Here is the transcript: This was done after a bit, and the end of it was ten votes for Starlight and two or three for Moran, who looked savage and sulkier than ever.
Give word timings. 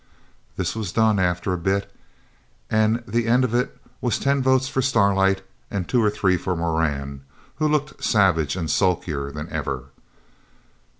This 0.57 0.75
was 0.75 0.91
done 0.91 1.19
after 1.19 1.53
a 1.53 1.59
bit, 1.59 1.95
and 2.71 3.03
the 3.07 3.27
end 3.27 3.43
of 3.43 3.53
it 3.53 3.77
was 4.01 4.17
ten 4.17 4.41
votes 4.41 4.67
for 4.67 4.81
Starlight 4.81 5.43
and 5.69 5.87
two 5.87 6.01
or 6.01 6.09
three 6.09 6.37
for 6.37 6.55
Moran, 6.55 7.21
who 7.57 7.67
looked 7.67 8.03
savage 8.03 8.55
and 8.55 8.67
sulkier 8.67 9.31
than 9.31 9.47
ever. 9.49 9.89